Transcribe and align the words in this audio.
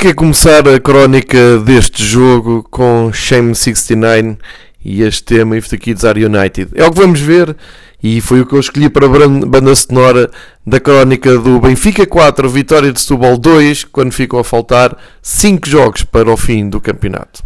Porquê 0.00 0.14
começar 0.14 0.66
a 0.66 0.80
crónica 0.80 1.58
deste 1.58 2.02
jogo 2.02 2.66
com 2.70 3.12
Shame 3.12 3.54
69 3.54 4.38
e 4.82 5.02
este 5.02 5.22
tema 5.24 5.58
If 5.58 5.68
the 5.68 5.76
Kids 5.76 6.06
Are 6.06 6.24
United? 6.24 6.70
É 6.74 6.86
o 6.86 6.90
que 6.90 6.98
vamos 6.98 7.20
ver 7.20 7.54
e 8.02 8.18
foi 8.22 8.40
o 8.40 8.46
que 8.46 8.54
eu 8.54 8.60
escolhi 8.60 8.88
para 8.88 9.04
a 9.04 9.28
banda 9.28 9.74
sonora 9.74 10.30
da 10.66 10.80
crónica 10.80 11.36
do 11.36 11.60
Benfica 11.60 12.06
4, 12.06 12.48
Vitória 12.48 12.90
de 12.90 12.98
Setúbal 12.98 13.36
2, 13.36 13.84
quando 13.84 14.10
ficam 14.10 14.38
a 14.38 14.44
faltar 14.44 14.96
5 15.20 15.68
jogos 15.68 16.02
para 16.02 16.32
o 16.32 16.36
fim 16.38 16.70
do 16.70 16.80
campeonato. 16.80 17.44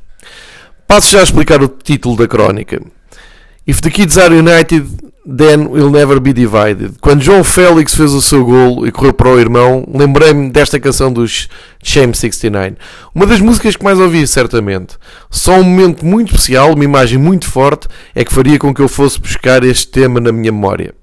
Passo 0.86 1.10
já 1.10 1.18
a 1.18 1.24
explicar 1.24 1.60
o 1.60 1.66
título 1.66 2.16
da 2.16 2.28
crónica. 2.28 2.80
If 3.66 3.80
the 3.80 3.90
Kids 3.90 4.16
Are 4.16 4.32
United, 4.32 4.86
then 5.26 5.68
we'll 5.68 5.90
never 5.90 6.20
be 6.20 6.32
divided. 6.32 6.94
Quando 7.00 7.22
João 7.22 7.42
Félix 7.42 7.94
fez 7.94 8.12
o 8.12 8.20
seu 8.20 8.44
gol 8.44 8.86
e 8.86 8.92
correu 8.92 9.14
para 9.14 9.28
o 9.28 9.40
irmão, 9.40 9.86
lembrei-me 9.92 10.50
desta 10.50 10.78
canção 10.78 11.12
dos 11.12 11.48
Shame 11.82 12.14
69. 12.14 12.76
Uma 13.14 13.26
das 13.26 13.40
músicas 13.40 13.76
que 13.76 13.84
mais 13.84 13.98
ouvi, 13.98 14.26
certamente. 14.26 14.96
Só 15.30 15.52
um 15.58 15.62
momento 15.62 16.04
muito 16.04 16.34
especial, 16.34 16.74
uma 16.74 16.84
imagem 16.84 17.18
muito 17.18 17.46
forte, 17.46 17.88
é 18.14 18.24
que 18.24 18.32
faria 18.32 18.58
com 18.58 18.74
que 18.74 18.82
eu 18.82 18.88
fosse 18.88 19.18
buscar 19.18 19.64
este 19.64 19.88
tema 19.88 20.20
na 20.20 20.30
minha 20.30 20.52
memória. 20.52 20.94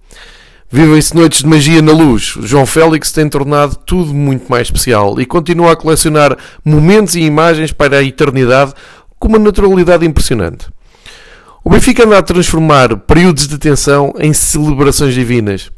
Vivem-se 0.73 1.13
noites 1.13 1.39
de 1.39 1.47
magia 1.47 1.81
na 1.81 1.91
luz. 1.91 2.33
João 2.43 2.65
Félix 2.65 3.11
tem 3.11 3.27
tornado 3.27 3.75
tudo 3.75 4.13
muito 4.13 4.49
mais 4.49 4.67
especial 4.67 5.19
e 5.19 5.25
continua 5.25 5.73
a 5.73 5.75
colecionar 5.75 6.37
momentos 6.63 7.15
e 7.15 7.21
imagens 7.21 7.73
para 7.73 7.97
a 7.97 8.03
eternidade 8.03 8.73
com 9.19 9.27
uma 9.27 9.39
naturalidade 9.39 10.05
impressionante. 10.05 10.67
O 11.63 11.69
Benfica 11.69 12.03
anda 12.03 12.17
a 12.17 12.23
transformar 12.23 12.97
períodos 12.97 13.47
de 13.47 13.55
tensão 13.55 14.13
em 14.17 14.33
celebrações 14.33 15.13
divinas. 15.13 15.69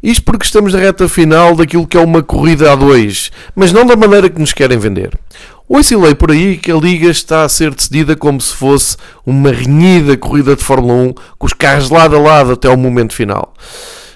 Isto 0.00 0.22
porque 0.22 0.44
estamos 0.44 0.72
na 0.72 0.78
reta 0.78 1.08
final 1.08 1.56
daquilo 1.56 1.88
que 1.88 1.96
é 1.96 2.00
uma 2.00 2.22
corrida 2.22 2.70
a 2.70 2.76
dois, 2.76 3.32
mas 3.54 3.72
não 3.72 3.84
da 3.84 3.96
maneira 3.96 4.30
que 4.30 4.38
nos 4.38 4.52
querem 4.52 4.78
vender. 4.78 5.10
Ouço 5.68 5.98
por 6.14 6.30
aí 6.30 6.56
que 6.56 6.70
a 6.70 6.76
Liga 6.76 7.08
está 7.08 7.42
a 7.42 7.48
ser 7.48 7.74
decidida 7.74 8.14
como 8.14 8.40
se 8.40 8.54
fosse 8.54 8.96
uma 9.26 9.50
renhida 9.50 10.16
corrida 10.16 10.54
de 10.54 10.62
Fórmula 10.62 10.94
1 10.94 11.12
com 11.36 11.46
os 11.46 11.52
carros 11.52 11.90
lado 11.90 12.14
a 12.14 12.20
lado 12.20 12.52
até 12.52 12.68
o 12.68 12.76
momento 12.76 13.12
final. 13.12 13.54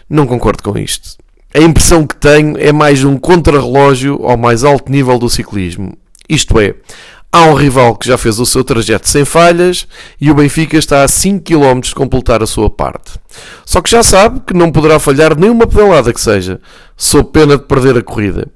Não 0.08 0.24
concordo 0.24 0.62
com 0.62 0.78
isto. 0.78 1.16
A 1.52 1.58
impressão 1.58 2.06
que 2.06 2.14
tenho 2.14 2.56
é 2.58 2.70
mais 2.70 3.02
um 3.02 3.18
contrarrelógio 3.18 4.24
ao 4.24 4.36
mais 4.36 4.62
alto 4.62 4.92
nível 4.92 5.18
do 5.18 5.28
ciclismo. 5.28 5.96
Isto 6.28 6.60
é, 6.60 6.74
Há 7.30 7.44
um 7.44 7.54
rival 7.54 7.94
que 7.94 8.08
já 8.08 8.16
fez 8.16 8.38
o 8.38 8.46
seu 8.46 8.64
trajeto 8.64 9.06
sem 9.06 9.22
falhas 9.22 9.86
e 10.18 10.30
o 10.30 10.34
Benfica 10.34 10.78
está 10.78 11.02
a 11.02 11.08
5 11.08 11.44
km 11.44 11.80
de 11.80 11.94
completar 11.94 12.42
a 12.42 12.46
sua 12.46 12.70
parte. 12.70 13.12
Só 13.66 13.82
que 13.82 13.90
já 13.90 14.02
sabe 14.02 14.40
que 14.46 14.54
não 14.54 14.72
poderá 14.72 14.98
falhar 14.98 15.38
nenhuma 15.38 15.66
pedalada 15.66 16.12
que 16.12 16.20
seja, 16.20 16.58
sob 16.96 17.30
pena 17.30 17.58
de 17.58 17.64
perder 17.64 17.98
a 17.98 18.02
corrida. 18.02 18.48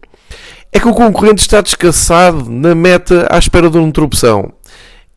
É 0.73 0.81
que 0.81 0.89
o 0.89 0.95
concorrente 0.95 1.43
está 1.43 1.61
descansado 1.61 2.51
na 2.51 2.75
meta 2.75 3.29
à 3.31 3.37
espera 3.37 3.69
de 3.69 3.77
uma 3.77 3.87
interrupção. 3.87 4.51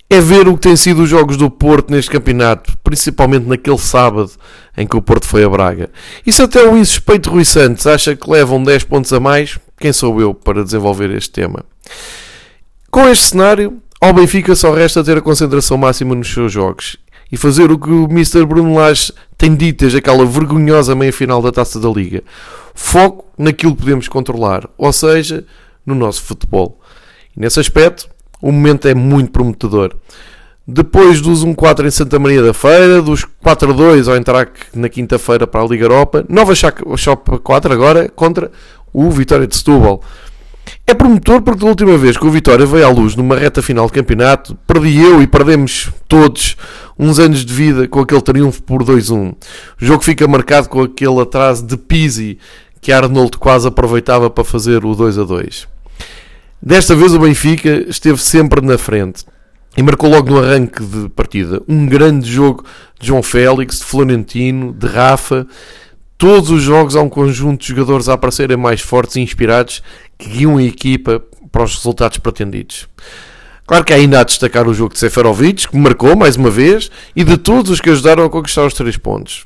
É 0.09 0.19
ver 0.19 0.49
o 0.49 0.55
que 0.55 0.67
tem 0.67 0.75
sido 0.75 1.03
os 1.03 1.09
jogos 1.09 1.37
do 1.37 1.49
Porto 1.49 1.91
neste 1.91 2.11
campeonato, 2.11 2.77
principalmente 2.83 3.47
naquele 3.47 3.77
sábado 3.77 4.31
em 4.75 4.85
que 4.85 4.97
o 4.97 5.01
Porto 5.01 5.25
foi 5.25 5.45
a 5.45 5.49
Braga. 5.49 5.89
E 6.27 6.31
se 6.31 6.41
até 6.41 6.61
o 6.67 6.77
insuspeito 6.77 7.29
Rui 7.29 7.45
Santos 7.45 7.87
acha 7.87 8.17
que 8.17 8.29
levam 8.29 8.61
10 8.61 8.83
pontos 8.83 9.13
a 9.13 9.19
mais, 9.21 9.57
quem 9.79 9.93
sou 9.93 10.19
eu 10.19 10.33
para 10.33 10.61
desenvolver 10.61 11.09
este 11.11 11.31
tema? 11.31 11.63
Com 12.95 13.09
este 13.09 13.31
cenário, 13.31 13.81
ao 13.99 14.13
Benfica 14.13 14.55
só 14.55 14.73
resta 14.73 15.03
ter 15.03 15.17
a 15.17 15.21
concentração 15.21 15.75
máxima 15.75 16.15
nos 16.15 16.33
seus 16.33 16.49
jogos 16.49 16.95
e 17.29 17.35
fazer 17.35 17.69
o 17.69 17.77
que 17.77 17.89
o 17.89 18.05
Mr. 18.05 18.45
Bruno 18.45 18.73
Lage 18.73 19.11
tem 19.37 19.53
dito 19.53 19.81
desde 19.81 19.97
aquela 19.97 20.25
vergonhosa 20.25 20.95
meia-final 20.95 21.41
da 21.41 21.51
Taça 21.51 21.77
da 21.77 21.89
Liga. 21.89 22.23
Foco 22.73 23.25
naquilo 23.37 23.75
que 23.75 23.81
podemos 23.81 24.07
controlar, 24.07 24.69
ou 24.77 24.93
seja, 24.93 25.43
no 25.85 25.93
nosso 25.93 26.23
futebol. 26.23 26.79
E 27.35 27.41
nesse 27.41 27.59
aspecto, 27.59 28.07
o 28.41 28.49
momento 28.49 28.87
é 28.87 28.95
muito 28.95 29.29
prometedor. 29.29 29.93
Depois 30.65 31.19
dos 31.19 31.43
1-4 31.43 31.87
em 31.87 31.91
Santa 31.91 32.17
Maria 32.17 32.43
da 32.43 32.53
Feira, 32.53 33.01
dos 33.01 33.25
4-2 33.43 34.07
ao 34.07 34.15
entrar 34.15 34.49
na 34.73 34.87
quinta-feira 34.87 35.45
para 35.45 35.61
a 35.61 35.67
Liga 35.67 35.83
Europa, 35.83 36.23
nova 36.29 36.55
Shop 36.55 37.39
4 37.43 37.73
agora 37.73 38.07
contra 38.07 38.49
o 38.93 39.11
Vitória 39.11 39.45
de 39.45 39.57
Setúbal. 39.57 40.01
É 40.87 40.93
promotor 40.93 41.41
porque 41.41 41.61
da 41.61 41.67
última 41.67 41.97
vez 41.97 42.17
que 42.17 42.25
o 42.25 42.31
Vitória 42.31 42.65
veio 42.65 42.85
à 42.85 42.89
luz 42.89 43.15
numa 43.15 43.35
reta 43.35 43.61
final 43.61 43.87
de 43.87 43.93
campeonato, 43.93 44.55
perdi 44.67 44.99
eu 45.01 45.21
e 45.21 45.27
perdemos 45.27 45.91
todos 46.07 46.55
uns 46.97 47.19
anos 47.19 47.43
de 47.43 47.53
vida 47.53 47.87
com 47.87 47.99
aquele 47.99 48.21
triunfo 48.21 48.61
por 48.63 48.83
2-1. 48.83 49.33
O 49.33 49.35
jogo 49.85 50.03
fica 50.03 50.27
marcado 50.27 50.69
com 50.69 50.81
aquele 50.81 51.19
atraso 51.19 51.65
de 51.65 51.77
Pizzi 51.77 52.37
que 52.81 52.91
Arnold 52.91 53.37
quase 53.37 53.67
aproveitava 53.67 54.29
para 54.29 54.43
fazer 54.43 54.85
o 54.85 54.95
2 54.95 55.15
2. 55.15 55.67
Desta 56.61 56.95
vez 56.95 57.13
o 57.13 57.19
Benfica 57.19 57.85
esteve 57.89 58.21
sempre 58.21 58.61
na 58.61 58.77
frente 58.77 59.25
e 59.75 59.83
marcou 59.83 60.09
logo 60.09 60.29
no 60.29 60.39
arranque 60.39 60.83
de 60.83 61.09
partida 61.09 61.61
um 61.67 61.85
grande 61.85 62.31
jogo 62.31 62.63
de 62.99 63.07
João 63.07 63.21
Félix, 63.21 63.79
de 63.79 63.85
Florentino, 63.85 64.71
de 64.71 64.87
Rafa 64.87 65.45
todos 66.17 66.49
os 66.49 66.61
jogos 66.61 66.95
há 66.95 67.01
um 67.01 67.09
conjunto 67.09 67.61
de 67.61 67.67
jogadores 67.67 68.09
a 68.09 68.13
aparecerem 68.13 68.57
mais 68.57 68.81
fortes 68.81 69.15
e 69.15 69.21
inspirados 69.21 69.81
que 70.17 70.29
guiam 70.29 70.57
a 70.57 70.63
equipa 70.63 71.21
para 71.51 71.63
os 71.63 71.75
resultados 71.75 72.17
pretendidos. 72.17 72.87
Claro 73.67 73.83
que 73.83 73.93
há 73.93 73.95
ainda 73.95 74.19
a 74.19 74.23
destacar 74.23 74.67
o 74.67 74.73
jogo 74.73 74.93
de 74.93 74.99
Seferovic, 74.99 75.67
que 75.67 75.77
marcou 75.77 76.15
mais 76.15 76.35
uma 76.35 76.51
vez, 76.51 76.91
e 77.15 77.23
de 77.23 77.35
todos 77.35 77.71
os 77.71 77.81
que 77.81 77.89
ajudaram 77.89 78.23
a 78.23 78.29
conquistar 78.29 78.65
os 78.65 78.73
três 78.73 78.95
pontos. 78.95 79.45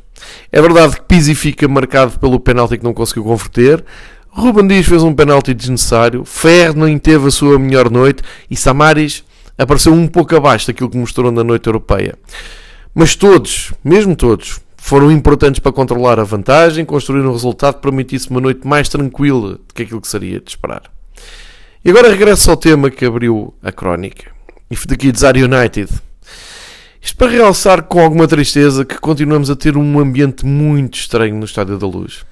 É 0.52 0.62
verdade 0.62 0.96
que 0.98 1.04
Pizzi 1.04 1.34
fica 1.34 1.68
marcado 1.68 2.20
pelo 2.20 2.40
penalti 2.40 2.78
que 2.78 2.84
não 2.84 2.94
conseguiu 2.94 3.24
converter, 3.24 3.84
Ruben 4.32 4.68
Dias 4.68 4.86
fez 4.86 5.02
um 5.04 5.14
penalti 5.14 5.54
desnecessário, 5.54 6.24
Ferro 6.24 6.76
teve 7.00 7.28
a 7.28 7.32
sua 7.32 7.58
melhor 7.58 7.90
noite 7.90 8.22
e 8.50 8.56
Samaris 8.56 9.24
apareceu 9.58 9.92
um 9.92 10.08
pouco 10.08 10.36
abaixo 10.36 10.68
daquilo 10.68 10.90
que 10.90 10.98
mostrou 10.98 11.32
na 11.32 11.44
noite 11.44 11.68
europeia. 11.68 12.16
Mas 12.94 13.16
todos, 13.16 13.74
mesmo 13.84 14.16
todos, 14.16 14.60
foram 14.82 15.12
importantes 15.12 15.60
para 15.60 15.72
controlar 15.72 16.20
a 16.20 16.24
vantagem, 16.24 16.86
construir 16.86 17.22
um 17.22 17.32
resultado 17.32 17.76
que 17.76 17.82
permitisse 17.82 18.30
uma 18.30 18.42
noite 18.42 18.66
mais 18.66 18.90
tranquila 18.90 19.52
do 19.52 19.74
que 19.74 19.84
aquilo 19.84 20.02
que 20.02 20.08
seria 20.08 20.40
de 20.40 20.50
esperar. 20.50 20.84
E 21.84 21.90
agora 21.90 22.10
regresso 22.10 22.50
ao 22.50 22.58
tema 22.58 22.90
que 22.90 23.06
abriu 23.06 23.54
a 23.62 23.72
crónica. 23.72 24.32
If 24.72 24.86
the 24.86 24.96
Kids 24.96 25.22
United. 25.22 25.90
Isto 27.02 27.18
para 27.18 27.32
realçar 27.32 27.84
com 27.84 28.02
alguma 28.02 28.28
tristeza 28.28 28.84
que 28.84 28.98
continuamos 29.00 29.50
a 29.50 29.56
ter 29.56 29.78
um 29.78 30.00
ambiente 30.00 30.46
muito 30.46 30.98
estranho 30.98 31.36
no 31.36 31.46
Estádio 31.46 31.78
da 31.78 31.88
Luz. 31.88 32.26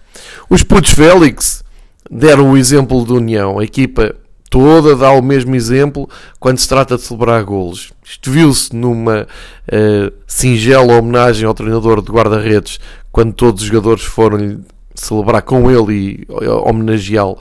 Os 0.50 0.64
putos 0.64 0.92
Félix 0.92 1.64
deram 2.10 2.52
o 2.52 2.58
exemplo 2.58 3.06
de 3.06 3.14
união. 3.14 3.60
A 3.60 3.64
equipa 3.64 4.16
toda 4.50 4.96
dá 4.96 5.12
o 5.12 5.22
mesmo 5.22 5.56
exemplo 5.56 6.10
quando 6.40 6.58
se 6.58 6.68
trata 6.68 6.96
de 6.96 7.02
celebrar 7.02 7.44
golos. 7.44 7.92
Isto 8.06 8.32
viu-se 8.32 8.76
numa 8.76 9.28
uh, 9.68 10.14
singela 10.26 10.98
homenagem 10.98 11.46
ao 11.46 11.54
treinador 11.54 12.02
de 12.02 12.12
guarda-redes 12.12 12.80
quando 13.12 13.34
todos 13.34 13.64
os 13.64 13.68
jogadores 13.68 14.04
foram 14.04 14.62
celebrar 14.96 15.42
com 15.42 15.70
ele 15.70 16.26
e 16.30 16.34
homenageá-lo. 16.66 17.38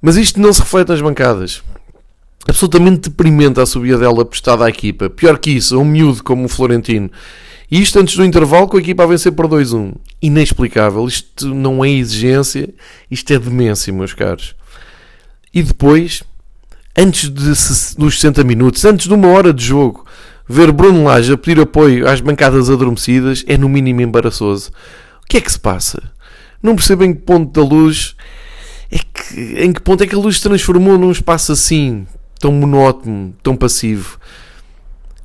Mas 0.00 0.16
isto 0.16 0.40
não 0.40 0.52
se 0.52 0.60
reflete 0.60 0.88
nas 0.88 1.00
bancadas. 1.00 1.62
Absolutamente 2.48 3.08
deprimente 3.08 3.60
a 3.60 3.66
subida 3.66 3.98
dela 3.98 4.24
prestada 4.24 4.64
à 4.64 4.68
equipa. 4.68 5.08
Pior 5.08 5.38
que 5.38 5.50
isso, 5.50 5.78
um 5.78 5.84
miúdo 5.84 6.24
como 6.24 6.44
o 6.44 6.48
Florentino. 6.48 7.10
E 7.70 7.80
isto 7.80 7.98
antes 7.98 8.16
do 8.16 8.24
intervalo 8.24 8.68
com 8.68 8.76
a 8.76 8.80
equipa 8.80 9.04
a 9.04 9.06
vencer 9.06 9.32
por 9.32 9.46
2-1. 9.46 9.94
Inexplicável. 10.20 11.06
Isto 11.06 11.54
não 11.54 11.84
é 11.84 11.90
exigência, 11.90 12.68
isto 13.10 13.32
é 13.32 13.38
demência, 13.38 13.92
meus 13.92 14.12
caros. 14.12 14.54
E 15.54 15.62
depois, 15.62 16.22
antes 16.96 17.28
de, 17.28 17.96
dos 17.98 18.14
60 18.14 18.42
minutos, 18.44 18.84
antes 18.84 19.06
de 19.06 19.14
uma 19.14 19.28
hora 19.28 19.52
de 19.52 19.64
jogo, 19.64 20.06
ver 20.48 20.72
Bruno 20.72 21.04
Lage 21.04 21.32
a 21.32 21.36
pedir 21.36 21.60
apoio 21.60 22.08
às 22.08 22.20
bancadas 22.20 22.70
adormecidas 22.70 23.44
é 23.46 23.58
no 23.58 23.68
mínimo 23.68 24.00
embaraçoso. 24.00 24.70
O 25.22 25.26
que 25.28 25.36
é 25.36 25.40
que 25.40 25.52
se 25.52 25.60
passa? 25.60 26.02
Não 26.62 26.74
percebo 26.76 27.04
em 27.04 27.12
que 27.12 27.20
ponto 27.20 27.52
da 27.52 27.66
luz 27.66 28.14
é 28.90 28.98
que, 28.98 29.64
em 29.64 29.72
que 29.72 29.80
ponto 29.80 30.02
é 30.02 30.06
que 30.06 30.14
a 30.14 30.18
luz 30.18 30.36
se 30.36 30.42
transformou 30.42 30.96
num 30.96 31.10
espaço 31.10 31.52
assim, 31.52 32.06
tão 32.38 32.52
monótono, 32.52 33.34
tão 33.42 33.56
passivo. 33.56 34.18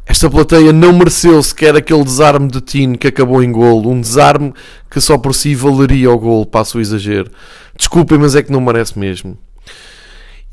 Esta 0.06 0.30
plateia 0.30 0.72
não 0.72 0.94
mereceu 0.94 1.42
sequer 1.44 1.76
aquele 1.76 2.04
desarme 2.04 2.48
de 2.48 2.62
Tino 2.62 2.98
que 2.98 3.08
acabou 3.08 3.44
em 3.44 3.52
golo, 3.52 3.92
um 3.92 4.00
desarme 4.00 4.54
que 4.90 5.02
só 5.02 5.18
por 5.18 5.36
si 5.36 5.54
valeria 5.54 6.10
o 6.10 6.18
golo, 6.18 6.46
passo 6.46 6.78
o 6.78 6.82
exagero. 6.82 7.30
Desculpem, 7.78 8.18
mas 8.18 8.34
é 8.34 8.42
que 8.42 8.52
não 8.52 8.62
merece 8.62 8.98
mesmo. 8.98 9.38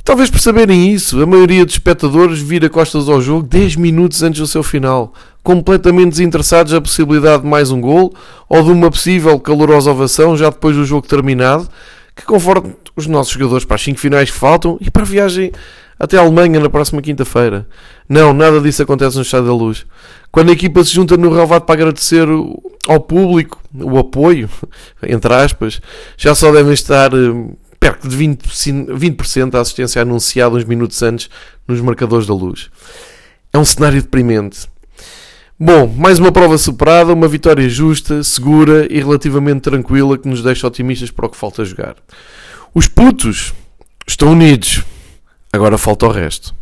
Talvez 0.05 0.29
por 0.29 0.39
saberem 0.39 0.93
isso, 0.93 1.23
a 1.23 1.27
maioria 1.27 1.65
dos 1.65 1.77
espectadores 1.77 2.39
vira 2.39 2.69
costas 2.69 3.09
ao 3.09 3.23
jogo 3.23 3.43
10 3.43 3.77
minutos 3.77 4.23
antes 4.23 4.39
do 4.39 4.47
seu 4.47 4.63
final, 4.63 5.15
completamente 5.43 6.11
desinteressados 6.11 6.75
na 6.75 6.81
possibilidade 6.81 7.43
de 7.43 7.49
mais 7.49 7.71
um 7.71 7.81
gol 7.81 8.13
ou 8.47 8.63
de 8.63 8.71
uma 8.71 8.91
possível 8.91 9.41
calorosa 9.41 9.91
ovação 9.91 10.37
já 10.37 10.51
depois 10.51 10.77
do 10.77 10.85
jogo 10.85 11.09
terminado, 11.09 11.67
que 12.15 12.23
conforme 12.27 12.77
os 12.95 13.07
nossos 13.07 13.33
jogadores 13.33 13.65
para 13.65 13.77
as 13.77 13.83
5 13.83 13.99
finais 13.99 14.31
que 14.31 14.37
faltam 14.37 14.77
e 14.79 14.91
para 14.91 15.05
a 15.05 15.07
viagem 15.07 15.51
até 15.99 16.19
a 16.19 16.21
Alemanha 16.21 16.61
na 16.61 16.69
próxima 16.69 17.01
quinta-feira. 17.01 17.67
Não, 18.07 18.35
nada 18.35 18.61
disso 18.61 18.83
acontece 18.83 19.17
no 19.17 19.23
Estado 19.23 19.47
da 19.47 19.55
Luz. 19.55 19.87
Quando 20.31 20.51
a 20.51 20.53
equipa 20.53 20.85
se 20.85 20.93
junta 20.93 21.17
no 21.17 21.33
relvado 21.33 21.65
para 21.65 21.77
agradecer 21.77 22.27
ao 22.87 23.01
público 23.01 23.59
o 23.73 23.99
apoio, 23.99 24.51
entre 25.03 25.33
aspas, 25.33 25.81
já 26.19 26.35
só 26.35 26.53
devem 26.53 26.75
estar 26.75 27.11
de 28.09 28.17
20%, 28.17 28.97
20 28.97 29.51
da 29.51 29.61
assistência 29.61 30.03
anunciada 30.03 30.57
uns 30.57 30.65
minutos 30.65 31.03
antes 31.03 31.29
nos 31.67 31.81
marcadores 31.81 32.27
da 32.27 32.35
luz. 32.35 32.71
É 33.53 33.59
um 33.59 33.65
cenário 33.65 34.03
deprimente. 34.03 34.69
Bom, 35.59 35.87
mais 35.87 36.19
uma 36.19 36.33
prova 36.33 36.59
superada, 36.59 37.13
uma 37.13 37.29
vitória 37.29 37.69
justa, 37.69 38.25
segura 38.25 38.93
e 38.93 38.99
relativamente 38.99 39.61
tranquila 39.61 40.19
que 40.19 40.29
nos 40.29 40.43
deixa 40.43 40.67
otimistas 40.67 41.11
para 41.11 41.27
o 41.27 41.29
que 41.29 41.37
falta 41.37 41.65
jogar. 41.65 41.95
Os 42.75 42.89
putos 42.89 43.55
estão 44.07 44.33
unidos, 44.33 44.83
agora 45.53 45.79
falta 45.79 46.07
o 46.07 46.11
resto. 46.11 46.55